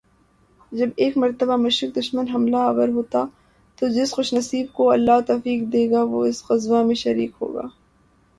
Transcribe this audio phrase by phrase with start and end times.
[0.71, 3.25] جب ایک مرتبہ مشرک دشمن حملہ آور ہو گا،
[3.77, 7.67] تو جس خوش نصیب کو اللہ توفیق دے گا وہ اس غزوہ میں شریک ہوگا۔۔